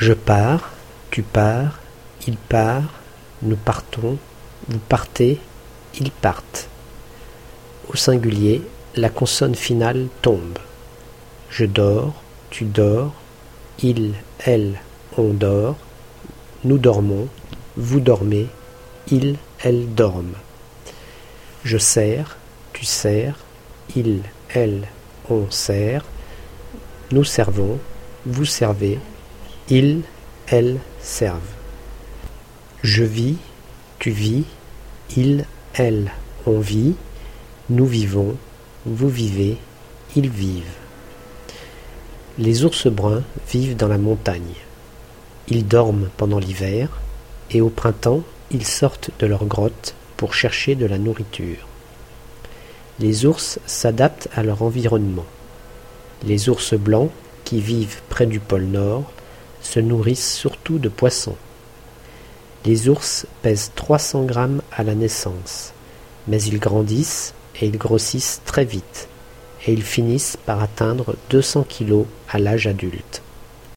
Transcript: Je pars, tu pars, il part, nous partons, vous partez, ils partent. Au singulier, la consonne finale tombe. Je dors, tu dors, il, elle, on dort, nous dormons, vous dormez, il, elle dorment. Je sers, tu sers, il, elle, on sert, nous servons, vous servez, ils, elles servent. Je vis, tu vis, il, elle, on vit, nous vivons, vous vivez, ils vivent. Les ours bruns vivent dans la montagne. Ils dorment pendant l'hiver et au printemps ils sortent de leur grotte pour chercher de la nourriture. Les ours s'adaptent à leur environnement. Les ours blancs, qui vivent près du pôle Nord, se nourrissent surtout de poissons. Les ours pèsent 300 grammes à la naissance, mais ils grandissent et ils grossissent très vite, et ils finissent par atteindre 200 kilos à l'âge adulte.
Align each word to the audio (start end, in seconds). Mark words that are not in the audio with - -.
Je 0.00 0.14
pars, 0.14 0.70
tu 1.10 1.22
pars, 1.22 1.78
il 2.26 2.38
part, 2.38 2.90
nous 3.42 3.56
partons, 3.56 4.16
vous 4.66 4.78
partez, 4.78 5.38
ils 6.00 6.10
partent. 6.10 6.70
Au 7.92 7.96
singulier, 7.96 8.62
la 8.96 9.10
consonne 9.10 9.54
finale 9.54 10.06
tombe. 10.22 10.58
Je 11.50 11.66
dors, 11.66 12.14
tu 12.48 12.64
dors, 12.64 13.12
il, 13.82 14.14
elle, 14.38 14.80
on 15.18 15.34
dort, 15.34 15.76
nous 16.64 16.78
dormons, 16.78 17.28
vous 17.76 18.00
dormez, 18.00 18.46
il, 19.10 19.36
elle 19.62 19.94
dorment. 19.94 20.38
Je 21.62 21.76
sers, 21.76 22.38
tu 22.72 22.86
sers, 22.86 23.36
il, 23.94 24.22
elle, 24.54 24.88
on 25.28 25.50
sert, 25.50 26.06
nous 27.12 27.24
servons, 27.24 27.78
vous 28.24 28.46
servez, 28.46 28.98
ils, 29.70 30.02
elles 30.48 30.78
servent. 31.00 31.40
Je 32.82 33.04
vis, 33.04 33.36
tu 33.98 34.10
vis, 34.10 34.44
il, 35.16 35.46
elle, 35.74 36.10
on 36.46 36.58
vit, 36.58 36.94
nous 37.68 37.86
vivons, 37.86 38.36
vous 38.84 39.08
vivez, 39.08 39.56
ils 40.16 40.28
vivent. 40.28 40.64
Les 42.38 42.64
ours 42.64 42.88
bruns 42.88 43.22
vivent 43.50 43.76
dans 43.76 43.88
la 43.88 43.98
montagne. 43.98 44.54
Ils 45.48 45.66
dorment 45.66 46.08
pendant 46.16 46.38
l'hiver 46.38 46.88
et 47.50 47.60
au 47.60 47.68
printemps 47.68 48.22
ils 48.50 48.66
sortent 48.66 49.10
de 49.20 49.26
leur 49.26 49.44
grotte 49.46 49.94
pour 50.16 50.34
chercher 50.34 50.74
de 50.74 50.86
la 50.86 50.98
nourriture. 50.98 51.68
Les 52.98 53.24
ours 53.24 53.60
s'adaptent 53.66 54.28
à 54.34 54.42
leur 54.42 54.62
environnement. 54.62 55.26
Les 56.24 56.48
ours 56.48 56.74
blancs, 56.74 57.10
qui 57.44 57.60
vivent 57.60 58.00
près 58.08 58.26
du 58.26 58.40
pôle 58.40 58.64
Nord, 58.64 59.10
se 59.60 59.80
nourrissent 59.80 60.32
surtout 60.32 60.78
de 60.78 60.88
poissons. 60.88 61.36
Les 62.64 62.88
ours 62.88 63.26
pèsent 63.42 63.72
300 63.74 64.24
grammes 64.24 64.62
à 64.72 64.82
la 64.82 64.94
naissance, 64.94 65.72
mais 66.28 66.42
ils 66.42 66.58
grandissent 66.58 67.34
et 67.60 67.66
ils 67.66 67.78
grossissent 67.78 68.42
très 68.44 68.64
vite, 68.64 69.08
et 69.66 69.72
ils 69.72 69.82
finissent 69.82 70.36
par 70.44 70.62
atteindre 70.62 71.16
200 71.30 71.64
kilos 71.68 72.06
à 72.28 72.38
l'âge 72.38 72.66
adulte. 72.66 73.22